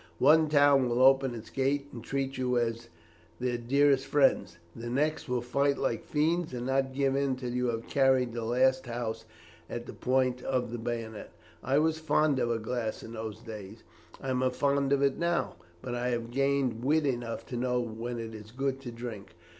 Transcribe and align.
One 0.17 0.49
town 0.49 0.89
will 0.89 1.03
open 1.03 1.35
its 1.35 1.51
gates 1.51 1.93
and 1.93 2.03
treat 2.03 2.35
you 2.35 2.57
as 2.57 2.87
their 3.39 3.59
dearest 3.59 4.07
friends, 4.07 4.57
the 4.75 4.89
next 4.89 5.29
will 5.29 5.41
fight 5.43 5.77
like 5.77 6.03
fiends 6.03 6.55
and 6.55 6.65
not 6.65 6.91
give 6.95 7.15
in 7.15 7.35
till 7.35 7.51
you 7.51 7.67
have 7.67 7.85
carried 7.85 8.33
the 8.33 8.43
last 8.43 8.87
house 8.87 9.25
at 9.69 9.85
the 9.85 9.93
point 9.93 10.41
of 10.41 10.71
the 10.71 10.79
bayonet. 10.79 11.29
I 11.63 11.77
was 11.77 11.99
fond 11.99 12.39
of 12.39 12.49
a 12.49 12.57
glass 12.57 13.03
in 13.03 13.13
those 13.13 13.41
days; 13.41 13.83
I 14.19 14.31
am 14.31 14.41
fond 14.49 14.91
of 14.91 15.03
it 15.03 15.19
now, 15.19 15.57
but 15.83 15.93
I 15.93 16.09
have 16.09 16.31
gained 16.31 16.83
wit 16.83 17.05
enough 17.05 17.45
to 17.49 17.55
know 17.55 17.79
when 17.79 18.17
it 18.17 18.33
is 18.33 18.49
good 18.49 18.81
to 18.81 18.91
drink. 18.91 19.35